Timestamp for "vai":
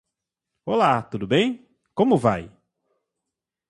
2.17-2.51